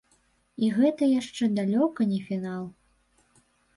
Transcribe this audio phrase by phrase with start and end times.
[0.67, 2.65] І гэта яшчэ далёка не фінал.